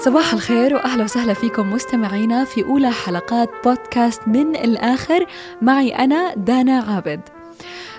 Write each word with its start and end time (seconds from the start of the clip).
صباح 0.00 0.32
الخير 0.32 0.74
وأهلا 0.74 1.04
وسهلا 1.04 1.34
فيكم 1.34 1.72
مستمعينا 1.72 2.44
في 2.44 2.64
أولى 2.64 2.90
حلقات 2.90 3.50
بودكاست 3.64 4.28
من 4.28 4.56
الآخر 4.56 5.26
معي 5.62 5.90
أنا 5.90 6.34
دانا 6.34 6.80
عابد. 6.80 7.20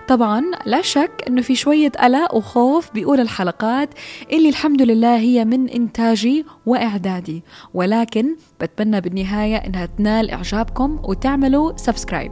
طبعا 0.08 0.42
لا 0.66 0.82
شك 0.82 1.24
إنه 1.28 1.42
في 1.42 1.56
شوية 1.56 1.90
قلق 1.90 2.36
وخوف 2.36 2.92
بأولى 2.94 3.22
الحلقات 3.22 3.90
اللي 4.32 4.50
الحمد 4.50 4.82
لله 4.82 5.18
هي 5.18 5.46
من 5.46 5.70
إنتاجي 5.70 6.46
وإعدادي 6.66 7.44
ولكن 7.74 8.36
بتمنى 8.62 9.02
بالنهاية 9.02 9.56
إنها 9.56 9.86
تنال 9.86 10.32
إعجابكم 10.32 11.00
وتعملوا 11.04 11.78
سبسكرايب. 11.78 12.32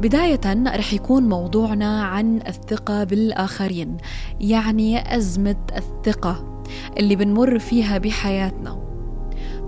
بداية 0.00 0.40
رح 0.66 0.92
يكون 0.92 1.28
موضوعنا 1.28 2.02
عن 2.04 2.40
الثقة 2.46 3.04
بالآخرين 3.04 3.96
يعني 4.40 5.16
أزمة 5.16 5.56
الثقة 5.76 6.49
اللي 6.98 7.16
بنمر 7.16 7.58
فيها 7.58 7.98
بحياتنا. 7.98 8.90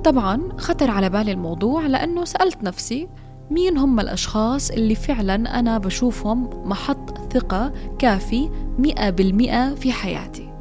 طبعا 0.05 0.49
خطر 0.59 0.91
على 0.91 1.11
بالي 1.11 1.33
الموضوع 1.33 1.87
لأنه 1.87 2.25
سألت 2.25 2.63
نفسي 2.63 3.09
مين 3.51 3.79
هم 3.79 4.01
الأشخاص 4.01 4.71
اللي 4.71 4.95
فعلا 4.95 5.59
أنا 5.59 5.79
بشوفهم 5.79 6.51
محط 6.65 7.33
ثقة 7.33 7.73
كافي 7.99 8.51
مئة 8.79 9.11
بالمئة 9.11 9.75
في 9.75 9.93
حياتي. 9.93 10.53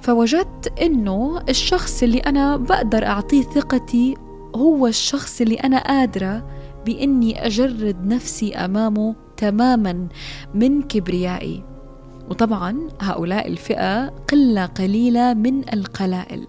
فوجدت 0.00 0.80
إنه 0.82 1.42
الشخص 1.48 2.02
اللي 2.02 2.18
أنا 2.18 2.56
بقدر 2.56 3.06
أعطيه 3.06 3.42
ثقتي 3.42 4.14
هو 4.56 4.86
الشخص 4.86 5.40
اللي 5.40 5.54
أنا 5.54 5.78
قادرة 5.78 6.46
بإني 6.86 7.46
أجرد 7.46 8.06
نفسي 8.06 8.56
أمامه 8.56 9.14
تماما 9.36 10.08
من 10.54 10.82
كبريائي. 10.82 11.73
وطبعا 12.30 12.88
هؤلاء 13.00 13.48
الفئة 13.48 14.06
قلة 14.06 14.66
قليلة 14.66 15.34
من 15.34 15.74
القلائل. 15.74 16.46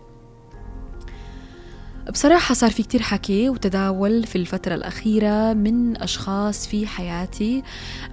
بصراحة 2.12 2.54
صار 2.54 2.72
في 2.72 2.84
كتير 2.84 3.02
حكي 3.02 3.50
وتداول 3.50 4.24
في 4.24 4.36
الفترة 4.36 4.76
الأخيرة 4.76 5.54
من 5.54 5.98
أشخاص 6.02 6.68
في 6.68 6.88
حياتي 6.88 7.64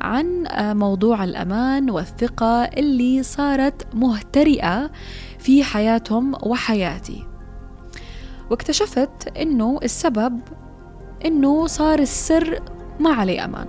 عن 0.00 0.46
موضوع 0.78 1.24
الأمان 1.24 1.90
والثقة 1.90 2.64
اللي 2.64 3.22
صارت 3.22 3.94
مهترئة 3.94 4.90
في 5.38 5.64
حياتهم 5.64 6.34
وحياتي. 6.42 7.26
واكتشفت 8.50 9.38
إنه 9.38 9.78
السبب 9.82 10.40
إنه 11.24 11.66
صار 11.66 11.98
السر 11.98 12.58
ما 13.00 13.10
عليه 13.10 13.44
أمان 13.44 13.68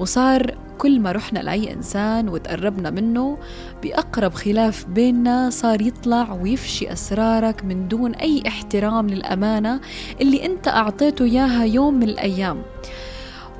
وصار 0.00 0.67
كل 0.78 1.00
ما 1.00 1.12
رحنا 1.12 1.38
لأي 1.38 1.72
إنسان 1.72 2.28
وتقربنا 2.28 2.90
منه 2.90 3.38
بأقرب 3.82 4.34
خلاف 4.34 4.86
بيننا 4.86 5.50
صار 5.50 5.80
يطلع 5.82 6.32
ويفشي 6.32 6.92
أسرارك 6.92 7.64
من 7.64 7.88
دون 7.88 8.14
أي 8.14 8.42
احترام 8.46 9.06
للأمانة 9.06 9.80
اللي 10.20 10.46
أنت 10.46 10.68
أعطيته 10.68 11.24
إياها 11.24 11.64
يوم 11.64 11.94
من 11.94 12.02
الأيام. 12.02 12.62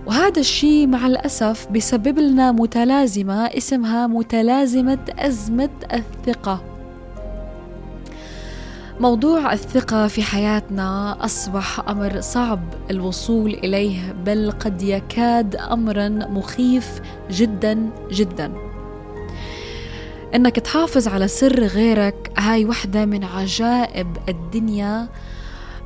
وهذا 0.07 0.41
الشيء 0.41 0.87
مع 0.87 1.07
الأسف 1.07 1.69
بسبب 1.71 2.19
لنا 2.19 2.53
متلازمة 2.53 3.47
اسمها 3.47 4.07
متلازمة 4.07 4.99
أزمة 5.19 5.71
الثقة. 5.93 6.78
موضوع 9.01 9.53
الثقة 9.53 10.07
في 10.07 10.23
حياتنا 10.23 11.17
أصبح 11.25 11.89
أمر 11.89 12.21
صعب. 12.21 12.61
الوصول 12.91 13.55
إليه 13.55 14.13
بل 14.13 14.51
قد 14.51 14.83
يكاد 14.83 15.57
أمرا 15.57 16.09
مخيف 16.09 17.01
جدا 17.31 17.91
جدا. 18.11 18.53
إنك 20.35 20.57
تحافظ 20.57 21.09
على 21.09 21.29
سر 21.29 21.65
غيرك 21.65 22.33
هاي 22.39 22.65
وحدة 22.65 23.05
من 23.05 23.25
عجائب 23.25 24.17
الدنيا 24.29 25.09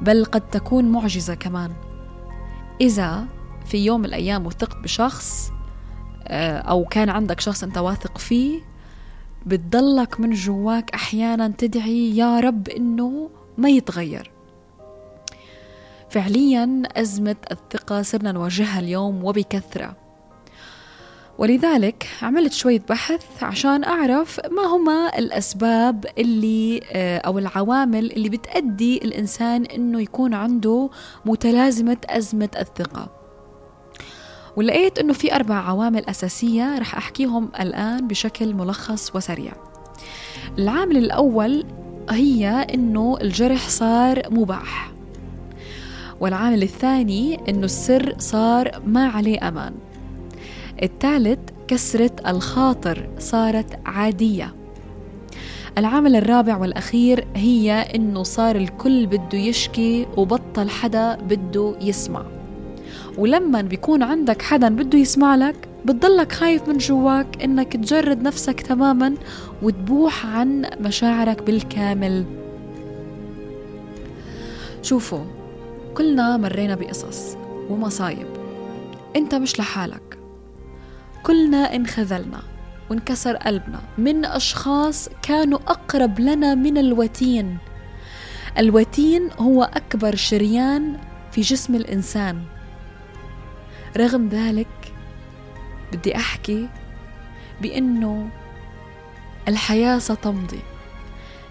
بل 0.00 0.24
قد 0.24 0.50
تكون 0.50 0.84
معجزة 0.84 1.34
كمان. 1.34 1.72
إذا 2.80 3.24
في 3.66 3.84
يوم 3.84 4.00
من 4.00 4.06
الأيام 4.06 4.46
وثقت 4.46 4.76
بشخص 4.76 5.50
آه، 6.28 6.58
أو 6.58 6.84
كان 6.84 7.08
عندك 7.08 7.40
شخص 7.40 7.62
أنت 7.62 7.78
واثق 7.78 8.18
فيه 8.18 8.71
بتضلك 9.46 10.20
من 10.20 10.30
جواك 10.30 10.90
أحيانا 10.94 11.48
تدعي 11.58 12.16
يا 12.16 12.40
رب 12.40 12.68
إنه 12.68 13.30
ما 13.58 13.68
يتغير. 13.68 14.30
فعليا 16.10 16.82
أزمة 16.96 17.36
الثقة 17.50 18.02
صرنا 18.02 18.32
نواجهها 18.32 18.78
اليوم 18.78 19.24
وبكثرة. 19.24 19.96
ولذلك 21.38 22.08
عملت 22.22 22.52
شوية 22.52 22.82
بحث 22.88 23.42
عشان 23.42 23.84
أعرف 23.84 24.40
ما 24.50 24.62
هما 24.62 25.18
الأسباب 25.18 26.06
اللي 26.18 26.80
آه، 26.92 27.18
أو 27.18 27.38
العوامل 27.38 28.12
اللي 28.12 28.28
بتأدي 28.28 28.98
الإنسان 28.98 29.64
إنه 29.64 30.00
يكون 30.00 30.34
عنده 30.34 30.90
متلازمة 31.24 31.96
أزمة 32.08 32.48
الثقة. 32.58 33.21
ولقيت 34.56 34.98
إنه 34.98 35.12
في 35.12 35.34
أربع 35.34 35.54
عوامل 35.54 36.04
أساسية 36.08 36.78
رح 36.78 36.96
أحكيهم 36.96 37.48
الآن 37.60 38.08
بشكل 38.08 38.54
ملخص 38.54 39.16
وسريع. 39.16 39.52
العامل 40.58 40.96
الأول 40.96 41.64
هي 42.10 42.66
إنه 42.74 43.18
الجرح 43.20 43.68
صار 43.68 44.22
مباح. 44.30 44.92
والعامل 46.20 46.62
الثاني 46.62 47.40
إنه 47.48 47.64
السر 47.64 48.14
صار 48.18 48.82
ما 48.86 49.06
عليه 49.08 49.48
أمان. 49.48 49.74
الثالث 50.82 51.38
كسرة 51.68 52.10
الخاطر 52.26 53.08
صارت 53.18 53.80
عادية. 53.86 54.54
العامل 55.78 56.16
الرابع 56.16 56.56
والأخير 56.56 57.26
هي 57.36 57.72
إنه 57.72 58.22
صار 58.22 58.56
الكل 58.56 59.06
بده 59.06 59.38
يشكي 59.38 60.06
وبطل 60.16 60.70
حدا 60.70 61.14
بده 61.14 61.74
يسمع. 61.80 62.41
ولما 63.18 63.62
بيكون 63.62 64.02
عندك 64.02 64.42
حدا 64.42 64.68
بده 64.68 64.98
يسمع 64.98 65.34
لك 65.34 65.68
بتضلك 65.84 66.32
خايف 66.32 66.68
من 66.68 66.78
جواك 66.78 67.42
إنك 67.42 67.72
تجرد 67.72 68.22
نفسك 68.22 68.60
تماما 68.60 69.14
وتبوح 69.62 70.26
عن 70.26 70.70
مشاعرك 70.80 71.42
بالكامل. 71.42 72.24
شوفوا 74.82 75.24
كلنا 75.94 76.36
مرينا 76.36 76.74
بقصص 76.74 77.36
ومصايب. 77.70 78.26
أنت 79.16 79.34
مش 79.34 79.58
لحالك. 79.58 80.18
كلنا 81.22 81.76
انخذلنا 81.76 82.42
وانكسر 82.90 83.36
قلبنا 83.36 83.80
من 83.98 84.24
أشخاص 84.24 85.08
كانوا 85.22 85.58
أقرب 85.58 86.20
لنا 86.20 86.54
من 86.54 86.78
الوتين. 86.78 87.58
الوتين 88.58 89.28
هو 89.38 89.62
أكبر 89.62 90.16
شريان 90.16 90.96
في 91.32 91.40
جسم 91.40 91.74
الإنسان. 91.74 92.38
رغم 93.96 94.28
ذلك 94.28 94.94
بدي 95.92 96.16
أحكي 96.16 96.68
بأنه 97.62 98.28
الحياة 99.48 99.98
ستمضي 99.98 100.60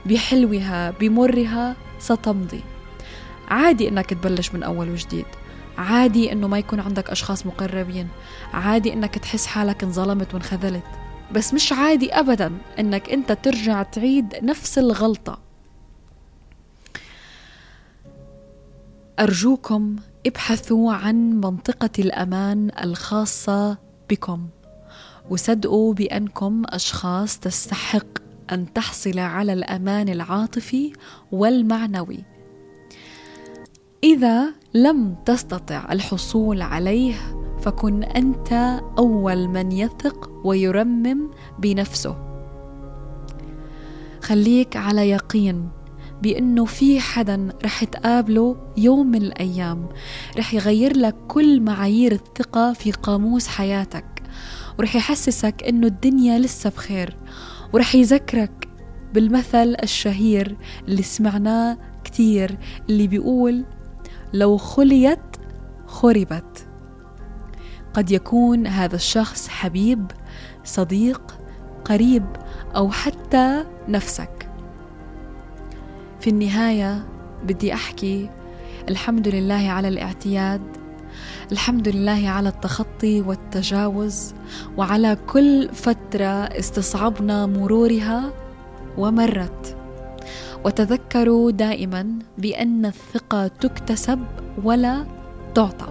بحلوها 0.06 0.92
بمرها 0.92 1.76
ستمضي. 2.00 2.64
عادي 3.48 3.90
إنك 3.90 4.10
تبلش 4.10 4.54
من 4.54 4.64
أول 4.64 4.90
وجديد. 4.90 5.26
عادي 5.78 6.32
إنه 6.32 6.48
ما 6.48 6.60
يكون 6.60 6.80
عندك 6.80 7.10
أشخاص 7.10 7.46
مقربين. 7.46 8.08
عادي 8.54 8.94
إنك 8.94 9.18
تحس 9.18 9.46
حالك 9.46 9.84
انظلمت 9.84 10.34
وانخذلت. 10.34 10.84
بس 11.32 11.54
مش 11.54 11.74
عادي 11.74 12.14
ابدا 12.14 12.52
إنك 12.80 13.10
أنت 13.10 13.32
ترجع 13.32 13.84
تعيد 13.84 14.36
نفس 14.44 14.78
الغلطة. 14.78 15.40
أرجوكم 19.20 19.96
ابحثوا 20.28 20.94
عن 20.94 21.16
منطقة 21.34 21.90
الأمان 22.00 22.72
الخاصة 22.84 23.78
بكم. 24.10 24.48
وصدقوا 25.30 25.94
بأنكم 25.94 26.64
أشخاص 26.66 27.40
تستحق 27.40 28.08
أن 28.52 28.74
تحصل 28.74 29.20
على 29.20 29.54
الأمان 29.54 30.10
العاطفي 30.10 30.94
والمعنوي. 31.32 32.24
إذا 34.04 34.54
لم 34.74 35.16
تستطع 35.26 35.92
الحصول 35.92 36.62
عليه 36.62 37.16
فكن 37.62 38.04
أنت 38.04 38.82
أول 38.98 39.48
من 39.48 39.72
يثق 39.72 40.32
ويرمم 40.44 41.30
بنفسه. 41.60 42.16
خليك 44.22 44.78
على 44.78 45.10
يقين 45.10 45.70
بأنه 46.22 46.66
في 46.66 47.00
حدا 47.00 47.50
رح 47.66 47.84
تقابله 47.84 48.56
يوم 48.78 49.08
من 49.08 49.22
الأيام. 49.22 49.90
رح 50.38 50.54
يغير 50.54 50.98
لك 50.98 51.16
كل 51.28 51.62
معايير 51.62 52.12
الثقة 52.12 52.74
في 52.74 52.92
قاموس 52.92 53.48
حياتك 53.48 54.24
ورح 54.80 54.96
يحسسك 54.96 55.64
أنه 55.64 55.88
الدنيا 55.88 56.40
لسه 56.40 56.70
بخير 56.70 57.18
ورح 57.74 57.96
يذكرك 57.96 58.68
بالمثل 59.14 59.76
الشهير 59.84 60.58
اللي 60.88 61.04
سمعناه 61.04 61.78
كتير 62.04 62.58
اللي 62.90 63.08
بيقول 63.08 63.66
لو 64.34 64.58
خليت 64.58 65.20
خربت. 65.86 66.68
قد 67.94 68.12
يكون 68.12 68.68
هذا 68.68 68.96
الشخص 68.96 69.48
حبيب 69.48 70.12
صديق 70.64 71.38
قريب 71.86 72.26
أو 72.76 72.92
حتى 72.92 73.66
نفسك. 73.88 74.41
في 76.22 76.30
النهاية 76.30 77.04
بدي 77.44 77.74
أحكي 77.74 78.30
الحمد 78.90 79.28
لله 79.28 79.70
على 79.70 79.88
الاعتياد 79.88 80.62
الحمد 81.52 81.88
لله 81.88 82.30
على 82.30 82.50
التخطي 82.50 83.22
والتجاوز 83.22 84.34
وعلى 84.78 85.18
كل 85.28 85.70
فترة 85.74 86.26
استصعبنا 86.26 87.46
مرورها 87.46 88.34
ومرت. 88.98 89.78
وتذكروا 90.66 91.52
دائما 91.52 92.08
بأن 92.38 92.86
الثقة 92.86 93.48
تكتسب 93.48 94.20
ولا 94.64 95.06
تعطى. 95.56 95.88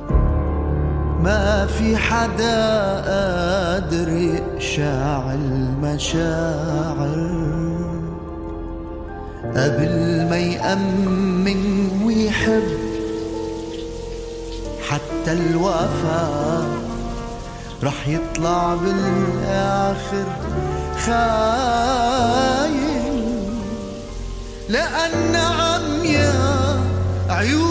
ما 1.22 1.66
في 1.66 1.96
حدا 1.96 3.00
قادر 3.00 4.08
يقشع 4.08 5.34
المشاعر. 5.34 7.10
قبل 9.56 10.26
ما 10.30 10.38
يأمن 10.38 11.90
ويحب 12.04 12.68
حتى 14.88 15.32
الوفاء 15.32 16.66
رح 17.82 18.08
يطلع 18.08 18.74
بالآخر 18.74 20.24
خاين. 21.06 22.80
لأن 24.68 25.36
عم 25.36 26.04
يا 26.04 26.80
عيون 27.30 27.69